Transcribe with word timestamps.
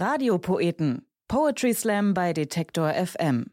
Radiopoeten. 0.00 1.04
Poetry 1.28 1.74
Slam 1.74 2.14
bei 2.14 2.32
Detektor 2.32 2.90
FM. 2.94 3.50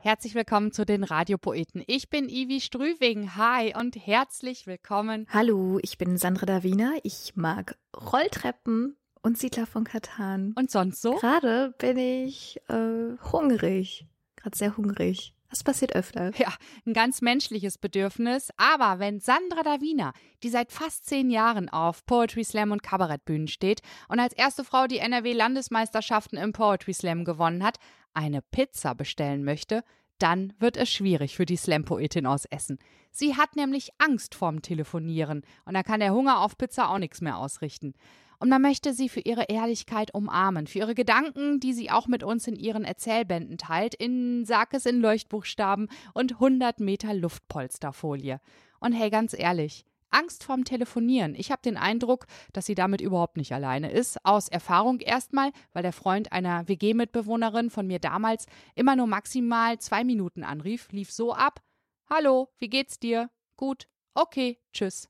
Herzlich 0.00 0.36
willkommen 0.36 0.70
zu 0.70 0.86
den 0.86 1.02
Radiopoeten. 1.02 1.82
Ich 1.88 2.08
bin 2.08 2.28
Ivi 2.28 2.60
Strüving. 2.60 3.34
Hi 3.34 3.74
und 3.76 3.96
herzlich 3.96 4.68
willkommen. 4.68 5.26
Hallo, 5.28 5.80
ich 5.82 5.98
bin 5.98 6.18
Sandra 6.18 6.46
Davina. 6.46 6.92
Ich 7.02 7.32
mag 7.34 7.76
Rolltreppen 7.96 8.96
und 9.22 9.38
Siedler 9.38 9.66
von 9.66 9.82
Katan. 9.82 10.54
Und 10.56 10.70
sonst 10.70 11.02
so? 11.02 11.16
Gerade 11.16 11.74
bin 11.78 11.98
ich 11.98 12.60
äh, 12.68 13.16
hungrig. 13.32 14.06
Gerade 14.36 14.56
sehr 14.56 14.76
hungrig. 14.76 15.34
Das 15.50 15.62
passiert 15.62 15.94
öfter. 15.94 16.32
Ja, 16.38 16.52
ein 16.84 16.92
ganz 16.92 17.22
menschliches 17.22 17.78
Bedürfnis. 17.78 18.50
Aber 18.56 18.98
wenn 18.98 19.20
Sandra 19.20 19.62
Davina, 19.62 20.12
die 20.42 20.48
seit 20.48 20.72
fast 20.72 21.06
zehn 21.06 21.30
Jahren 21.30 21.68
auf 21.68 22.04
Poetry 22.06 22.44
Slam 22.44 22.72
und 22.72 22.82
Kabarettbühnen 22.82 23.48
steht 23.48 23.80
und 24.08 24.20
als 24.20 24.34
erste 24.34 24.64
Frau 24.64 24.86
die 24.86 24.98
NRW-Landesmeisterschaften 24.98 26.36
im 26.36 26.52
Poetry 26.52 26.94
Slam 26.94 27.24
gewonnen 27.24 27.64
hat, 27.64 27.78
eine 28.12 28.42
Pizza 28.42 28.94
bestellen 28.94 29.44
möchte, 29.44 29.84
dann 30.18 30.54
wird 30.58 30.76
es 30.76 30.90
schwierig 30.90 31.36
für 31.36 31.46
die 31.46 31.56
Slam-Poetin 31.56 32.26
aus 32.26 32.46
Essen. 32.46 32.78
Sie 33.10 33.36
hat 33.36 33.56
nämlich 33.56 33.90
Angst 33.98 34.34
vorm 34.34 34.62
Telefonieren 34.62 35.42
und 35.64 35.74
da 35.74 35.82
kann 35.82 36.00
der 36.00 36.14
Hunger 36.14 36.40
auf 36.40 36.56
Pizza 36.56 36.90
auch 36.90 36.98
nichts 36.98 37.20
mehr 37.20 37.36
ausrichten. 37.36 37.94
Und 38.38 38.48
man 38.48 38.62
möchte 38.62 38.92
sie 38.92 39.08
für 39.08 39.20
ihre 39.20 39.44
Ehrlichkeit 39.44 40.12
umarmen, 40.14 40.66
für 40.66 40.80
ihre 40.80 40.94
Gedanken, 40.94 41.60
die 41.60 41.72
sie 41.72 41.90
auch 41.90 42.06
mit 42.06 42.22
uns 42.22 42.46
in 42.46 42.56
ihren 42.56 42.84
Erzählbänden 42.84 43.58
teilt, 43.58 43.94
in 43.94 44.44
Sarkes 44.44 44.86
in 44.86 45.00
Leuchtbuchstaben 45.00 45.88
und 46.14 46.32
100 46.32 46.80
Meter 46.80 47.14
Luftpolsterfolie. 47.14 48.40
Und 48.80 48.92
hey, 48.92 49.10
ganz 49.10 49.34
ehrlich, 49.36 49.84
Angst 50.10 50.44
vorm 50.44 50.64
Telefonieren. 50.64 51.34
Ich 51.34 51.50
habe 51.50 51.62
den 51.62 51.76
Eindruck, 51.76 52.26
dass 52.52 52.66
sie 52.66 52.74
damit 52.74 53.00
überhaupt 53.00 53.36
nicht 53.36 53.52
alleine 53.52 53.90
ist. 53.90 54.24
Aus 54.24 54.48
Erfahrung 54.48 55.00
erstmal, 55.00 55.50
weil 55.72 55.82
der 55.82 55.92
Freund 55.92 56.32
einer 56.32 56.68
WG-Mitbewohnerin 56.68 57.70
von 57.70 57.86
mir 57.86 57.98
damals 57.98 58.46
immer 58.74 58.96
nur 58.96 59.06
maximal 59.06 59.78
zwei 59.78 60.04
Minuten 60.04 60.44
anrief, 60.44 60.90
lief 60.92 61.10
so 61.10 61.34
ab: 61.34 61.60
Hallo, 62.08 62.48
wie 62.58 62.68
geht's 62.68 62.98
dir? 62.98 63.30
Gut, 63.56 63.88
okay, 64.14 64.58
tschüss. 64.72 65.08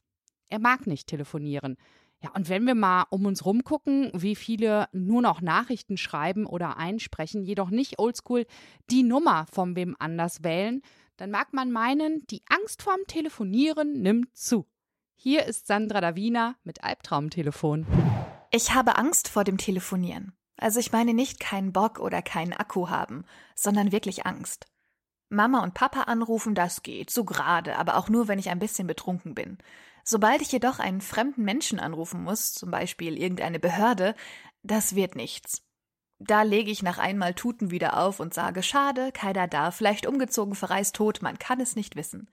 Er 0.48 0.58
mag 0.58 0.86
nicht 0.86 1.08
telefonieren. 1.08 1.76
Ja, 2.22 2.30
und 2.34 2.48
wenn 2.48 2.64
wir 2.64 2.74
mal 2.74 3.04
um 3.10 3.26
uns 3.26 3.44
rumgucken, 3.44 4.10
wie 4.14 4.36
viele 4.36 4.88
nur 4.92 5.20
noch 5.20 5.42
Nachrichten 5.42 5.96
schreiben 5.96 6.46
oder 6.46 6.78
einsprechen, 6.78 7.42
jedoch 7.44 7.70
nicht 7.70 7.98
oldschool 7.98 8.46
die 8.90 9.02
Nummer 9.02 9.46
von 9.52 9.76
wem 9.76 9.94
anders 9.98 10.42
wählen, 10.42 10.82
dann 11.18 11.30
mag 11.30 11.52
man 11.52 11.70
meinen, 11.70 12.26
die 12.28 12.42
Angst 12.48 12.82
vorm 12.82 13.00
Telefonieren 13.06 14.00
nimmt 14.00 14.34
zu. 14.36 14.66
Hier 15.14 15.44
ist 15.46 15.66
Sandra 15.66 16.00
Davina 16.00 16.56
mit 16.62 16.84
Albtraumtelefon. 16.84 17.86
Ich 18.50 18.74
habe 18.74 18.96
Angst 18.96 19.28
vor 19.28 19.44
dem 19.44 19.58
Telefonieren. 19.58 20.32
Also 20.58 20.80
ich 20.80 20.92
meine 20.92 21.14
nicht 21.14 21.40
keinen 21.40 21.72
Bock 21.72 21.98
oder 21.98 22.22
keinen 22.22 22.52
Akku 22.52 22.88
haben, 22.88 23.24
sondern 23.54 23.92
wirklich 23.92 24.24
Angst. 24.24 24.66
Mama 25.28 25.62
und 25.62 25.74
Papa 25.74 26.02
anrufen, 26.02 26.54
das 26.54 26.82
geht, 26.82 27.10
so 27.10 27.24
gerade, 27.24 27.76
aber 27.76 27.96
auch 27.96 28.08
nur, 28.08 28.28
wenn 28.28 28.38
ich 28.38 28.50
ein 28.50 28.58
bisschen 28.58 28.86
betrunken 28.86 29.34
bin. 29.34 29.58
Sobald 30.04 30.40
ich 30.40 30.52
jedoch 30.52 30.78
einen 30.78 31.00
fremden 31.00 31.42
Menschen 31.42 31.80
anrufen 31.80 32.22
muss, 32.22 32.54
zum 32.54 32.70
Beispiel 32.70 33.18
irgendeine 33.18 33.58
Behörde, 33.58 34.14
das 34.62 34.94
wird 34.94 35.16
nichts. 35.16 35.62
Da 36.18 36.42
lege 36.42 36.70
ich 36.70 36.82
nach 36.82 36.98
einmal 36.98 37.34
Tuten 37.34 37.70
wieder 37.70 37.98
auf 37.98 38.20
und 38.20 38.32
sage, 38.32 38.62
schade, 38.62 39.12
keiner 39.12 39.48
da, 39.48 39.70
vielleicht 39.70 40.06
umgezogen, 40.06 40.54
verreist 40.54 40.94
tot, 40.94 41.22
man 41.22 41.38
kann 41.38 41.60
es 41.60 41.76
nicht 41.76 41.96
wissen. 41.96 42.30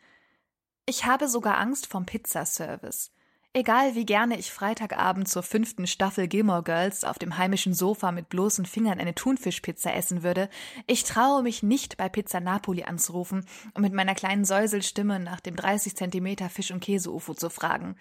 Ich 0.86 1.06
habe 1.06 1.28
sogar 1.28 1.58
Angst 1.58 1.88
vom 1.88 2.06
Pizzaservice. 2.06 3.12
Egal 3.56 3.94
wie 3.94 4.08
gerne 4.08 4.40
ich 4.40 4.52
Freitagabend 4.52 5.28
zur 5.28 5.44
fünften 5.44 5.86
Staffel 5.86 6.28
Gilmore 6.28 6.64
Girls 6.64 7.04
auf 7.04 7.20
dem 7.20 7.38
heimischen 7.38 7.76
Sofa 7.76 8.12
mit 8.12 8.28
bloßen 8.28 8.66
Fingern 8.66 9.00
eine 9.00 9.14
Thunfischpizza 9.14 9.92
essen 9.92 10.24
würde, 10.24 10.50
ich 10.88 11.04
traue 11.04 11.44
mich 11.44 11.62
nicht 11.62 11.96
bei 11.96 12.10
Pizza 12.10 12.40
Napoli 12.40 12.84
anzurufen 12.84 13.46
und 13.76 13.84
mit 13.84 13.94
meiner 13.94 14.16
kleinen 14.16 14.44
Säuselstimme 14.44 15.20
nach 15.20 15.40
dem 15.40 15.56
30 15.56 15.96
Zentimeter 15.96 16.50
Fisch- 16.50 16.72
und 16.72 16.80
Käse-UFO 16.80 17.36
zu 17.36 17.52
fragen. 17.52 17.96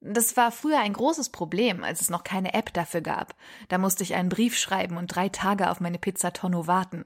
Das 0.00 0.34
war 0.38 0.50
früher 0.50 0.80
ein 0.80 0.94
großes 0.94 1.28
Problem, 1.28 1.84
als 1.84 2.00
es 2.00 2.08
noch 2.08 2.24
keine 2.24 2.54
App 2.54 2.72
dafür 2.72 3.02
gab. 3.02 3.34
Da 3.68 3.76
musste 3.76 4.02
ich 4.02 4.14
einen 4.14 4.30
Brief 4.30 4.56
schreiben 4.56 4.96
und 4.96 5.08
drei 5.08 5.28
Tage 5.28 5.70
auf 5.70 5.78
meine 5.78 5.98
Pizza 5.98 6.32
Tonno 6.32 6.66
warten. 6.66 7.04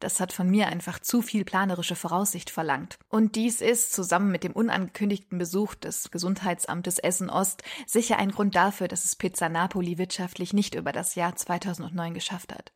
Das 0.00 0.18
hat 0.18 0.32
von 0.32 0.48
mir 0.48 0.68
einfach 0.68 0.98
zu 0.98 1.22
viel 1.22 1.44
planerische 1.44 1.94
Voraussicht 1.94 2.50
verlangt. 2.50 2.98
Und 3.08 3.36
dies 3.36 3.60
ist, 3.60 3.92
zusammen 3.92 4.32
mit 4.32 4.44
dem 4.44 4.52
unangekündigten 4.52 5.38
Besuch 5.38 5.74
des 5.74 6.10
Gesundheitsamtes 6.10 6.98
Essen 6.98 7.30
Ost, 7.30 7.62
sicher 7.86 8.18
ein 8.18 8.30
Grund 8.30 8.56
dafür, 8.56 8.88
dass 8.88 9.04
es 9.04 9.14
Pizza 9.14 9.48
Napoli 9.48 9.98
wirtschaftlich 9.98 10.52
nicht 10.52 10.74
über 10.74 10.92
das 10.92 11.14
Jahr 11.14 11.36
2009 11.36 12.14
geschafft 12.14 12.52
hat. 12.54 12.72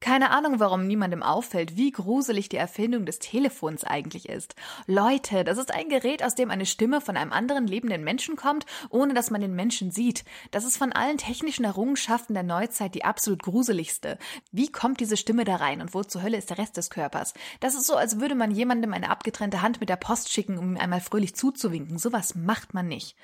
Keine 0.00 0.30
Ahnung, 0.30 0.60
warum 0.60 0.86
niemandem 0.86 1.22
auffällt, 1.22 1.76
wie 1.76 1.90
gruselig 1.90 2.50
die 2.50 2.58
Erfindung 2.58 3.06
des 3.06 3.18
Telefons 3.18 3.82
eigentlich 3.82 4.28
ist. 4.28 4.54
Leute, 4.86 5.42
das 5.42 5.56
ist 5.56 5.72
ein 5.72 5.88
Gerät, 5.88 6.22
aus 6.22 6.34
dem 6.34 6.50
eine 6.50 6.66
Stimme 6.66 7.00
von 7.00 7.16
einem 7.16 7.32
anderen 7.32 7.66
lebenden 7.66 8.04
Menschen 8.04 8.36
kommt, 8.36 8.66
ohne 8.90 9.14
dass 9.14 9.30
man 9.30 9.40
den 9.40 9.54
Menschen 9.54 9.90
sieht. 9.90 10.24
Das 10.50 10.64
ist 10.64 10.76
von 10.76 10.92
allen 10.92 11.16
technischen 11.16 11.64
Errungenschaften 11.64 12.34
der 12.34 12.42
Neuzeit 12.42 12.94
die 12.94 13.04
absolut 13.04 13.42
gruseligste. 13.42 14.18
Wie 14.52 14.70
kommt 14.70 15.00
diese 15.00 15.16
Stimme 15.16 15.44
da 15.44 15.56
rein 15.56 15.80
und 15.80 15.94
wo 15.94 16.04
zur 16.04 16.22
Hölle 16.22 16.36
ist 16.36 16.50
der 16.50 16.58
Rest 16.58 16.76
des 16.76 16.90
Körpers? 16.90 17.32
Das 17.60 17.74
ist 17.74 17.86
so, 17.86 17.96
als 17.96 18.20
würde 18.20 18.34
man 18.34 18.50
jemandem 18.50 18.92
eine 18.92 19.08
abgetrennte 19.08 19.62
Hand 19.62 19.80
mit 19.80 19.88
der 19.88 19.96
Post 19.96 20.30
schicken, 20.30 20.58
um 20.58 20.72
ihm 20.72 20.76
einmal 20.76 21.00
fröhlich 21.00 21.34
zuzuwinken. 21.34 21.96
Sowas 21.96 22.34
macht 22.34 22.74
man 22.74 22.86
nicht. 22.86 23.16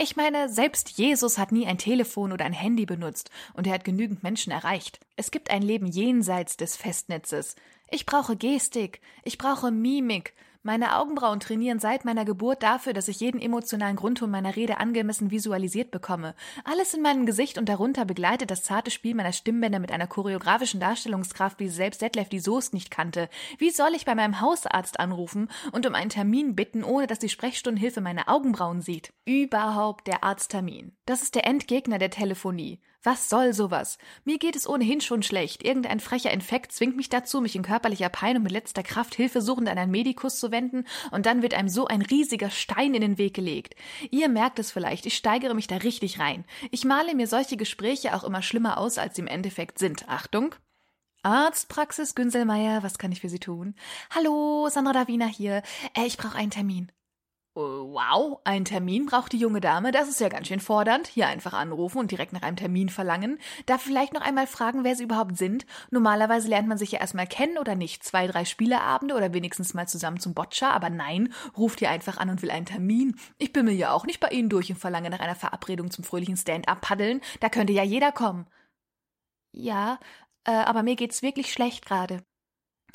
Ich 0.00 0.14
meine, 0.14 0.48
selbst 0.48 0.90
Jesus 0.90 1.38
hat 1.38 1.50
nie 1.50 1.66
ein 1.66 1.76
Telefon 1.76 2.30
oder 2.30 2.44
ein 2.44 2.52
Handy 2.52 2.86
benutzt 2.86 3.32
und 3.54 3.66
er 3.66 3.72
hat 3.72 3.82
genügend 3.82 4.22
Menschen 4.22 4.52
erreicht. 4.52 5.00
Es 5.16 5.32
gibt 5.32 5.50
ein 5.50 5.60
Leben 5.60 5.88
jenseits 5.88 6.56
des 6.56 6.76
Festnetzes. 6.76 7.56
Ich 7.90 8.06
brauche 8.06 8.36
Gestik, 8.36 9.00
ich 9.24 9.38
brauche 9.38 9.72
Mimik, 9.72 10.34
meine 10.62 10.96
Augenbrauen 10.96 11.38
trainieren 11.38 11.78
seit 11.78 12.04
meiner 12.04 12.24
Geburt 12.24 12.62
dafür, 12.62 12.92
dass 12.92 13.06
ich 13.06 13.20
jeden 13.20 13.40
emotionalen 13.40 13.94
Grundton 13.94 14.30
meiner 14.30 14.56
Rede 14.56 14.78
angemessen 14.78 15.30
visualisiert 15.30 15.90
bekomme. 15.90 16.34
Alles 16.64 16.94
in 16.94 17.02
meinem 17.02 17.26
Gesicht 17.26 17.58
und 17.58 17.68
darunter 17.68 18.04
begleitet 18.04 18.50
das 18.50 18.64
zarte 18.64 18.90
Spiel 18.90 19.14
meiner 19.14 19.32
Stimmbänder 19.32 19.78
mit 19.78 19.92
einer 19.92 20.08
choreografischen 20.08 20.80
Darstellungskraft, 20.80 21.60
wie 21.60 21.68
selbst 21.68 22.02
Detlef 22.02 22.28
die 22.28 22.40
Soest 22.40 22.74
nicht 22.74 22.90
kannte. 22.90 23.28
Wie 23.58 23.70
soll 23.70 23.94
ich 23.94 24.04
bei 24.04 24.16
meinem 24.16 24.40
Hausarzt 24.40 24.98
anrufen 24.98 25.48
und 25.70 25.86
um 25.86 25.94
einen 25.94 26.10
Termin 26.10 26.56
bitten, 26.56 26.82
ohne 26.82 27.06
dass 27.06 27.20
die 27.20 27.28
Sprechstundenhilfe 27.28 28.00
meine 28.00 28.26
Augenbrauen 28.26 28.82
sieht? 28.82 29.12
Überhaupt 29.24 30.08
der 30.08 30.24
Arzttermin. 30.24 30.92
Das 31.06 31.22
ist 31.22 31.36
der 31.36 31.46
Endgegner 31.46 31.98
der 31.98 32.10
Telefonie. 32.10 32.80
Was 33.04 33.28
soll 33.28 33.54
sowas? 33.54 33.96
Mir 34.24 34.38
geht 34.38 34.56
es 34.56 34.68
ohnehin 34.68 35.00
schon 35.00 35.22
schlecht. 35.22 35.62
Irgendein 35.62 36.00
frecher 36.00 36.32
Infekt 36.32 36.72
zwingt 36.72 36.96
mich 36.96 37.08
dazu, 37.08 37.40
mich 37.40 37.54
in 37.54 37.62
körperlicher 37.62 38.08
Pein 38.08 38.36
und 38.36 38.42
mit 38.42 38.50
letzter 38.50 38.82
Kraft 38.82 39.14
hilfesuchend 39.14 39.68
an 39.68 39.78
einen 39.78 39.92
Medikus 39.92 40.40
zu 40.40 40.50
wenden, 40.50 40.84
und 41.12 41.24
dann 41.24 41.40
wird 41.40 41.54
einem 41.54 41.68
so 41.68 41.86
ein 41.86 42.02
riesiger 42.02 42.50
Stein 42.50 42.94
in 42.94 43.00
den 43.00 43.18
Weg 43.18 43.34
gelegt. 43.34 43.76
Ihr 44.10 44.28
merkt 44.28 44.58
es 44.58 44.72
vielleicht, 44.72 45.06
ich 45.06 45.16
steigere 45.16 45.54
mich 45.54 45.68
da 45.68 45.76
richtig 45.76 46.18
rein. 46.18 46.44
Ich 46.72 46.84
male 46.84 47.14
mir 47.14 47.28
solche 47.28 47.56
Gespräche 47.56 48.16
auch 48.16 48.24
immer 48.24 48.42
schlimmer 48.42 48.78
aus, 48.78 48.98
als 48.98 49.14
sie 49.14 49.22
im 49.22 49.28
Endeffekt 49.28 49.78
sind. 49.78 50.08
Achtung! 50.08 50.56
Arztpraxis 51.22 52.14
Günselmeier, 52.14 52.82
was 52.82 52.98
kann 52.98 53.12
ich 53.12 53.20
für 53.20 53.28
Sie 53.28 53.40
tun? 53.40 53.74
Hallo, 54.10 54.68
Sandra 54.70 54.92
Davina 54.92 55.26
hier. 55.26 55.62
Äh, 55.94 56.06
ich 56.06 56.16
brauche 56.16 56.36
einen 56.36 56.50
Termin. 56.50 56.90
Wow, 57.60 58.38
ein 58.44 58.64
Termin 58.64 59.06
braucht 59.06 59.32
die 59.32 59.38
junge 59.38 59.60
Dame, 59.60 59.90
das 59.90 60.08
ist 60.08 60.20
ja 60.20 60.28
ganz 60.28 60.46
schön 60.46 60.60
fordernd. 60.60 61.08
Hier 61.08 61.26
einfach 61.26 61.54
anrufen 61.54 61.98
und 61.98 62.12
direkt 62.12 62.32
nach 62.32 62.42
einem 62.42 62.54
Termin 62.54 62.88
verlangen. 62.88 63.40
Darf 63.66 63.82
vielleicht 63.82 64.12
noch 64.12 64.20
einmal 64.20 64.46
fragen, 64.46 64.84
wer 64.84 64.94
sie 64.94 65.02
überhaupt 65.02 65.36
sind? 65.36 65.66
Normalerweise 65.90 66.46
lernt 66.46 66.68
man 66.68 66.78
sich 66.78 66.92
ja 66.92 67.00
erstmal 67.00 67.26
kennen 67.26 67.58
oder 67.58 67.74
nicht. 67.74 68.04
Zwei, 68.04 68.28
drei 68.28 68.44
Spieleabende 68.44 69.16
oder 69.16 69.34
wenigstens 69.34 69.74
mal 69.74 69.88
zusammen 69.88 70.20
zum 70.20 70.34
Boccia, 70.34 70.70
aber 70.70 70.88
nein, 70.88 71.34
ruft 71.56 71.82
ihr 71.82 71.90
einfach 71.90 72.18
an 72.18 72.30
und 72.30 72.42
will 72.42 72.52
einen 72.52 72.64
Termin. 72.64 73.16
Ich 73.38 73.52
bin 73.52 73.64
mir 73.64 73.74
ja 73.74 73.90
auch 73.90 74.06
nicht 74.06 74.20
bei 74.20 74.28
Ihnen 74.28 74.50
durch 74.50 74.70
und 74.70 74.78
verlange 74.78 75.10
nach 75.10 75.18
einer 75.18 75.34
Verabredung 75.34 75.90
zum 75.90 76.04
fröhlichen 76.04 76.36
Stand-up 76.36 76.80
paddeln. 76.80 77.20
Da 77.40 77.48
könnte 77.48 77.72
ja 77.72 77.82
jeder 77.82 78.12
kommen. 78.12 78.46
Ja, 79.50 79.98
äh, 80.44 80.52
aber 80.52 80.84
mir 80.84 80.94
geht's 80.94 81.22
wirklich 81.22 81.52
schlecht 81.52 81.86
gerade. 81.86 82.22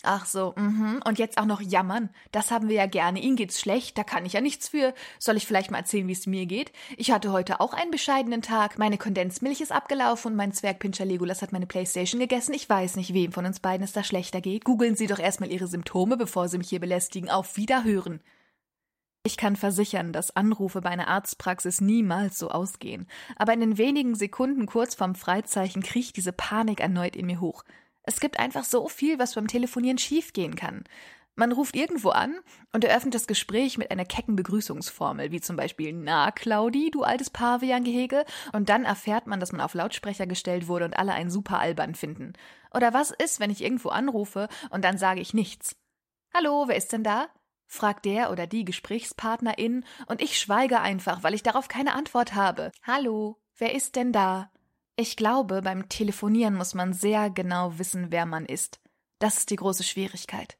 Ach 0.02 0.26
so, 0.26 0.54
mhm. 0.58 1.02
Und 1.06 1.18
jetzt 1.18 1.38
auch 1.38 1.46
noch 1.46 1.62
jammern. 1.62 2.10
Das 2.32 2.52
haben 2.52 2.68
wir 2.68 2.76
ja 2.76 2.88
gerne. 2.88 3.22
Ihnen 3.22 3.38
geht's 3.38 3.60
schlecht, 3.60 3.98
da 3.98 4.04
kann 4.04 4.26
ich 4.26 4.34
ja 4.34 4.42
nichts 4.42 4.68
für. 4.68 4.94
Soll 5.18 5.38
ich 5.38 5.48
vielleicht 5.48 5.72
mal 5.72 5.78
erzählen, 5.78 6.08
wie 6.08 6.14
es 6.14 6.28
mir 6.28 6.46
geht? 6.46 6.74
Ich 6.98 7.12
hatte 7.12 7.32
heute 7.32 7.62
auch 7.62 7.74
einen 7.74 7.92
bescheidenen 7.92 8.42
Tag. 8.42 8.78
Meine 8.78 8.98
Kondensmilch 8.98 9.62
ist 9.62 9.72
abgelaufen 9.72 10.32
und 10.32 10.38
mein 10.38 10.52
Zwergpinscher 10.52 11.06
Legolas 11.06 11.42
hat 11.42 11.54
meine 11.54 11.68
Playstation 11.68 12.20
gegessen. 12.20 12.54
Ich 12.54 12.68
weiß 12.68 12.98
nicht, 12.98 13.14
wem 13.14 13.32
von 13.32 13.46
uns 13.46 13.62
beiden 13.62 13.86
es 13.86 13.94
da 13.94 14.04
schlechter 14.04 14.42
geht. 14.42 14.66
Googeln 14.66 14.96
Sie 14.96 15.08
doch 15.08 15.20
erstmal 15.20 15.52
Ihre 15.52 15.68
Symptome, 15.68 16.18
bevor 16.18 16.50
Sie 16.50 16.58
mich 16.58 16.70
hier 16.70 16.82
belästigen. 16.82 17.30
Auf 17.30 17.56
Wiederhören. 17.56 18.20
Ich 19.26 19.38
kann 19.38 19.56
versichern, 19.56 20.12
dass 20.12 20.36
Anrufe 20.36 20.82
bei 20.82 20.90
einer 20.90 21.08
Arztpraxis 21.08 21.80
niemals 21.80 22.38
so 22.38 22.50
ausgehen. 22.50 23.08
Aber 23.38 23.54
in 23.54 23.62
den 23.62 23.78
wenigen 23.78 24.16
Sekunden 24.16 24.66
kurz 24.66 24.96
vorm 24.96 25.16
Freizeichen 25.16 25.82
kriecht 25.82 26.18
diese 26.18 26.34
Panik 26.34 26.82
erneut 26.82 27.16
in 27.16 27.28
mir 27.28 27.40
hoch. 27.40 27.64
Es 28.04 28.20
gibt 28.20 28.40
einfach 28.40 28.66
so 28.66 28.88
viel, 28.88 29.18
was 29.20 29.36
beim 29.36 29.48
Telefonieren 29.48 29.98
schiefgehen 29.98 30.56
kann. 30.56 30.84
Man 31.36 31.52
ruft 31.52 31.76
irgendwo 31.76 32.10
an 32.10 32.38
und 32.74 32.84
eröffnet 32.84 33.16
das 33.16 33.26
Gespräch 33.26 33.80
mit 33.80 33.90
einer 33.90 34.06
kecken 34.06 34.36
Begrüßungsformel, 34.36 35.32
wie 35.32 35.42
zum 35.42 35.56
Beispiel 35.56 35.92
Na, 35.92 36.30
Claudi, 36.30 36.92
du 36.92 37.02
altes 37.02 37.32
Pavian-Gehege, 37.32 38.24
und 38.52 38.70
dann 38.70 38.86
erfährt 38.86 39.26
man, 39.26 39.40
dass 39.40 39.52
man 39.52 39.62
auf 39.62 39.74
Lautsprecher 39.74 40.28
gestellt 40.28 40.68
wurde 40.68 40.86
und 40.86 40.98
alle 40.98 41.14
einen 41.14 41.32
super 41.32 41.60
albern 41.60 41.96
finden. 41.96 42.34
Oder 42.72 42.94
was 42.94 43.10
ist, 43.10 43.40
wenn 43.40 43.50
ich 43.50 43.64
irgendwo 43.64 43.90
anrufe 43.90 44.48
und 44.70 44.86
dann 44.86 45.00
sage 45.00 45.22
ich 45.22 45.34
nichts? 45.34 45.76
Hallo, 46.36 46.66
wer 46.68 46.76
ist 46.76 46.94
denn 46.94 47.04
da? 47.04 47.30
fragt 47.66 48.06
der 48.06 48.32
oder 48.32 48.46
die 48.46 48.66
Gesprächspartnerin 48.66 49.86
und 50.06 50.22
ich 50.22 50.40
schweige 50.40 50.82
einfach, 50.82 51.24
weil 51.24 51.34
ich 51.34 51.42
darauf 51.42 51.68
keine 51.68 51.96
Antwort 51.96 52.36
habe. 52.36 52.72
Hallo, 52.84 53.42
wer 53.58 53.74
ist 53.74 53.96
denn 53.96 54.12
da? 54.12 54.52
Ich 54.96 55.16
glaube, 55.16 55.64
beim 55.64 55.90
Telefonieren 55.90 56.56
muss 56.56 56.76
man 56.76 56.94
sehr 56.94 57.32
genau 57.32 57.80
wissen, 57.80 58.12
wer 58.12 58.28
man 58.28 58.46
ist. 58.46 58.80
Das 59.20 59.38
ist 59.38 59.50
die 59.50 59.56
große 59.56 59.84
Schwierigkeit. 59.84 60.58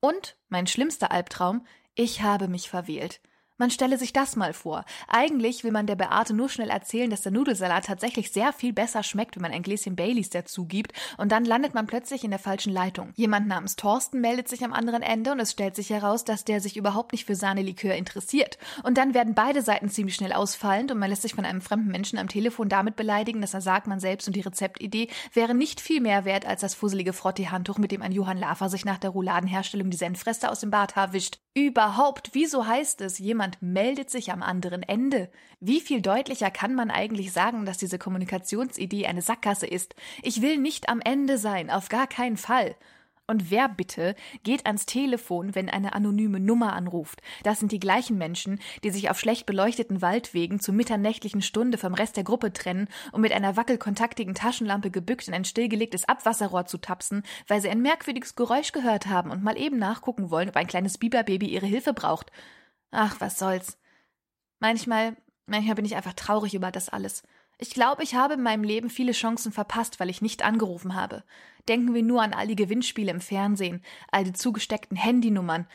Und 0.00 0.38
mein 0.48 0.66
schlimmster 0.66 1.10
Albtraum, 1.10 1.66
ich 1.94 2.22
habe 2.22 2.48
mich 2.48 2.70
verwählt. 2.70 3.20
Man 3.60 3.70
stelle 3.70 3.98
sich 3.98 4.14
das 4.14 4.36
mal 4.36 4.54
vor. 4.54 4.86
Eigentlich 5.06 5.64
will 5.64 5.70
man 5.70 5.86
der 5.86 5.94
Beate 5.94 6.32
nur 6.32 6.48
schnell 6.48 6.70
erzählen, 6.70 7.10
dass 7.10 7.20
der 7.20 7.30
Nudelsalat 7.30 7.84
tatsächlich 7.84 8.32
sehr 8.32 8.54
viel 8.54 8.72
besser 8.72 9.02
schmeckt, 9.02 9.36
wenn 9.36 9.42
man 9.42 9.52
ein 9.52 9.62
Gläschen 9.62 9.96
Baileys 9.96 10.30
dazu 10.30 10.64
gibt, 10.64 10.94
und 11.18 11.30
dann 11.30 11.44
landet 11.44 11.74
man 11.74 11.86
plötzlich 11.86 12.24
in 12.24 12.30
der 12.30 12.38
falschen 12.38 12.72
Leitung. 12.72 13.12
Jemand 13.16 13.48
namens 13.48 13.76
Thorsten 13.76 14.22
meldet 14.22 14.48
sich 14.48 14.64
am 14.64 14.72
anderen 14.72 15.02
Ende 15.02 15.32
und 15.32 15.40
es 15.40 15.50
stellt 15.50 15.76
sich 15.76 15.90
heraus, 15.90 16.24
dass 16.24 16.46
der 16.46 16.62
sich 16.62 16.78
überhaupt 16.78 17.12
nicht 17.12 17.26
für 17.26 17.34
Sahnelikör 17.34 17.94
interessiert. 17.96 18.56
Und 18.82 18.96
dann 18.96 19.12
werden 19.12 19.34
beide 19.34 19.60
Seiten 19.60 19.90
ziemlich 19.90 20.14
schnell 20.14 20.32
ausfallend 20.32 20.90
und 20.90 20.98
man 20.98 21.10
lässt 21.10 21.20
sich 21.20 21.34
von 21.34 21.44
einem 21.44 21.60
fremden 21.60 21.90
Menschen 21.90 22.18
am 22.18 22.28
Telefon 22.28 22.70
damit 22.70 22.96
beleidigen, 22.96 23.42
dass 23.42 23.52
er 23.52 23.60
sagt, 23.60 23.86
man 23.86 24.00
selbst 24.00 24.26
und 24.26 24.36
die 24.36 24.40
Rezeptidee 24.40 25.08
wäre 25.34 25.54
nicht 25.54 25.82
viel 25.82 26.00
mehr 26.00 26.24
wert 26.24 26.46
als 26.46 26.62
das 26.62 26.74
fusselige 26.74 27.12
Frottee-Handtuch, 27.12 27.76
mit 27.76 27.92
dem 27.92 28.00
ein 28.00 28.12
Johann 28.12 28.38
Lafer 28.38 28.70
sich 28.70 28.86
nach 28.86 28.96
der 28.96 29.10
Rouladenherstellung 29.10 29.90
die 29.90 29.98
Senfreste 29.98 30.50
aus 30.50 30.60
dem 30.60 30.70
Bart 30.70 30.94
wischt. 31.12 31.40
Überhaupt, 31.54 32.30
wieso 32.32 32.66
heißt 32.66 33.00
es, 33.00 33.18
jemand 33.18 33.60
meldet 33.60 34.08
sich 34.08 34.30
am 34.30 34.40
anderen 34.40 34.84
Ende? 34.84 35.30
Wie 35.58 35.80
viel 35.80 36.00
deutlicher 36.00 36.50
kann 36.50 36.76
man 36.76 36.92
eigentlich 36.92 37.32
sagen, 37.32 37.66
dass 37.66 37.76
diese 37.76 37.98
Kommunikationsidee 37.98 39.06
eine 39.06 39.20
Sackgasse 39.20 39.66
ist? 39.66 39.96
Ich 40.22 40.42
will 40.42 40.58
nicht 40.58 40.88
am 40.88 41.00
Ende 41.00 41.38
sein, 41.38 41.68
auf 41.68 41.88
gar 41.88 42.06
keinen 42.06 42.36
Fall. 42.36 42.76
Und 43.30 43.52
wer 43.52 43.68
bitte 43.68 44.16
geht 44.42 44.66
ans 44.66 44.86
Telefon, 44.86 45.54
wenn 45.54 45.70
eine 45.70 45.92
anonyme 45.92 46.40
Nummer 46.40 46.72
anruft? 46.72 47.22
Das 47.44 47.60
sind 47.60 47.70
die 47.70 47.78
gleichen 47.78 48.18
Menschen, 48.18 48.58
die 48.82 48.90
sich 48.90 49.08
auf 49.08 49.20
schlecht 49.20 49.46
beleuchteten 49.46 50.02
Waldwegen 50.02 50.58
zur 50.58 50.74
mitternächtlichen 50.74 51.40
Stunde 51.40 51.78
vom 51.78 51.94
Rest 51.94 52.16
der 52.16 52.24
Gruppe 52.24 52.52
trennen, 52.52 52.88
um 53.12 53.20
mit 53.20 53.30
einer 53.30 53.56
wackelkontaktigen 53.56 54.34
Taschenlampe 54.34 54.90
gebückt 54.90 55.28
in 55.28 55.34
ein 55.34 55.44
stillgelegtes 55.44 56.08
Abwasserrohr 56.08 56.66
zu 56.66 56.78
tapsen, 56.78 57.22
weil 57.46 57.60
sie 57.60 57.68
ein 57.68 57.82
merkwürdiges 57.82 58.34
Geräusch 58.34 58.72
gehört 58.72 59.06
haben 59.06 59.30
und 59.30 59.44
mal 59.44 59.56
eben 59.56 59.78
nachgucken 59.78 60.32
wollen, 60.32 60.48
ob 60.48 60.56
ein 60.56 60.66
kleines 60.66 60.98
Biberbaby 60.98 61.46
ihre 61.46 61.66
Hilfe 61.66 61.92
braucht. 61.92 62.32
Ach, 62.90 63.14
was 63.20 63.38
soll's. 63.38 63.78
Manchmal, 64.58 65.16
manchmal 65.46 65.76
bin 65.76 65.84
ich 65.84 65.94
einfach 65.94 66.14
traurig 66.14 66.54
über 66.54 66.72
das 66.72 66.88
alles. 66.88 67.22
Ich 67.62 67.70
glaube, 67.74 68.02
ich 68.02 68.14
habe 68.14 68.34
in 68.34 68.42
meinem 68.42 68.64
Leben 68.64 68.88
viele 68.88 69.12
Chancen 69.12 69.52
verpasst, 69.52 70.00
weil 70.00 70.08
ich 70.08 70.22
nicht 70.22 70.42
angerufen 70.42 70.94
habe. 70.94 71.24
Denken 71.68 71.92
wir 71.92 72.02
nur 72.02 72.22
an 72.22 72.32
all 72.32 72.46
die 72.46 72.56
Gewinnspiele 72.56 73.10
im 73.10 73.20
Fernsehen, 73.20 73.84
all 74.10 74.24
die 74.24 74.32
zugesteckten 74.32 74.96
Handynummern. 74.96 75.66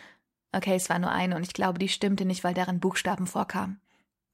Okay, 0.52 0.74
es 0.74 0.90
war 0.90 0.98
nur 0.98 1.12
eine 1.12 1.36
und 1.36 1.44
ich 1.44 1.54
glaube, 1.54 1.78
die 1.78 1.88
stimmte 1.88 2.26
nicht, 2.26 2.44
weil 2.44 2.56
darin 2.56 2.80
Buchstaben 2.80 3.28
vorkamen. 3.28 3.80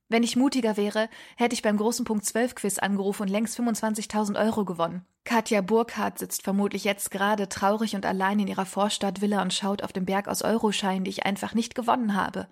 Wenn 0.08 0.24
ich 0.24 0.38
mutiger 0.38 0.78
wäre, 0.78 1.10
hätte 1.36 1.54
ich 1.54 1.62
beim 1.62 1.76
großen 1.76 2.06
Punkt 2.06 2.24
12 2.24 2.56
Quiz 2.56 2.80
angerufen 2.80 3.24
und 3.24 3.28
längst 3.28 3.60
25.000 3.60 4.40
Euro 4.42 4.64
gewonnen. 4.64 5.06
Katja 5.26 5.60
Burkhardt 5.60 6.20
sitzt 6.20 6.44
vermutlich 6.44 6.86
jetzt 6.86 7.12
gerade 7.12 7.50
traurig 7.50 7.96
und 7.96 8.06
allein 8.06 8.40
in 8.40 8.48
ihrer 8.48 8.66
Vorstadtvilla 8.66 9.42
und 9.42 9.54
schaut 9.54 9.84
auf 9.84 9.92
den 9.92 10.06
Berg 10.06 10.30
aus 10.30 10.42
Euroscheinen, 10.42 11.04
die 11.04 11.12
ich 11.12 11.26
einfach 11.26 11.54
nicht 11.54 11.76
gewonnen 11.76 12.16
habe. 12.16 12.48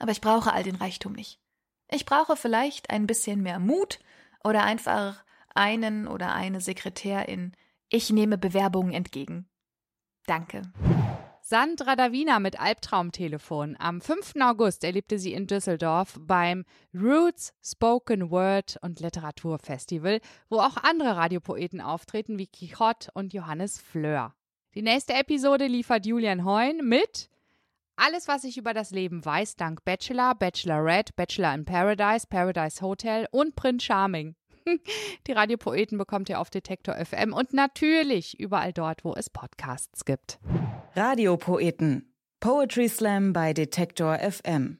Aber 0.00 0.10
ich 0.10 0.20
brauche 0.20 0.52
all 0.52 0.64
den 0.64 0.76
Reichtum 0.76 1.12
nicht. 1.12 1.43
Ich 1.90 2.06
brauche 2.06 2.36
vielleicht 2.36 2.90
ein 2.90 3.06
bisschen 3.06 3.42
mehr 3.42 3.58
Mut 3.58 3.98
oder 4.42 4.62
einfach 4.64 5.24
einen 5.54 6.08
oder 6.08 6.34
eine 6.34 6.60
Sekretärin. 6.60 7.52
Ich 7.88 8.10
nehme 8.10 8.38
Bewerbungen 8.38 8.92
entgegen. 8.92 9.46
Danke. 10.26 10.62
Sandra 11.46 11.94
Davina 11.94 12.40
mit 12.40 12.58
Albtraumtelefon. 12.58 13.76
Am 13.78 14.00
5. 14.00 14.36
August 14.40 14.82
erlebte 14.82 15.18
sie 15.18 15.34
in 15.34 15.46
Düsseldorf 15.46 16.18
beim 16.18 16.64
Roots 16.94 17.52
Spoken 17.62 18.30
Word 18.30 18.78
und 18.80 18.98
Literaturfestival, 19.00 20.20
wo 20.48 20.60
auch 20.60 20.78
andere 20.78 21.16
Radiopoeten 21.16 21.82
auftreten 21.82 22.38
wie 22.38 22.46
Quixote 22.46 23.10
und 23.12 23.34
Johannes 23.34 23.78
Fleur. 23.78 24.34
Die 24.74 24.80
nächste 24.80 25.12
Episode 25.12 25.66
liefert 25.66 26.06
Julian 26.06 26.46
Heun 26.46 26.78
mit 26.82 27.28
alles, 27.96 28.28
was 28.28 28.44
ich 28.44 28.56
über 28.56 28.74
das 28.74 28.90
Leben 28.90 29.24
weiß, 29.24 29.56
dank 29.56 29.84
Bachelor, 29.84 30.34
Bachelorette, 30.34 31.12
Bachelor 31.14 31.54
in 31.54 31.64
Paradise, 31.64 32.26
Paradise 32.28 32.80
Hotel 32.80 33.26
und 33.30 33.56
Prince 33.56 33.86
Charming. 33.86 34.34
Die 35.26 35.32
Radiopoeten 35.32 35.98
bekommt 35.98 36.28
ihr 36.28 36.40
auf 36.40 36.50
Detektor 36.50 36.94
FM 36.96 37.32
und 37.32 37.52
natürlich 37.52 38.38
überall 38.38 38.72
dort, 38.72 39.04
wo 39.04 39.14
es 39.14 39.30
Podcasts 39.30 40.04
gibt. 40.04 40.38
Radiopoeten. 40.94 42.14
Poetry 42.40 42.88
Slam 42.88 43.32
bei 43.32 43.52
Detektor 43.52 44.18
FM. 44.18 44.78